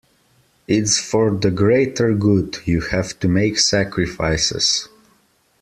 It’s 0.67 0.97
for 0.97 1.29
the 1.29 1.51
greater 1.51 2.15
good, 2.15 2.57
you 2.65 2.81
have 2.89 3.19
to 3.19 3.27
make 3.27 3.59
sacrifices. 3.59 4.89